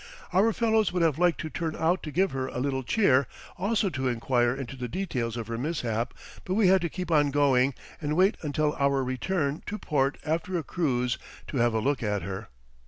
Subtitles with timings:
[0.33, 3.87] Our fellows would have liked to turn out to give her a little cheer, also
[3.91, 7.75] to inquire into the details of her mishap, but we had to keep on going,
[8.01, 11.19] and wait until our return to port after a cruise
[11.49, 12.47] to have a look at her.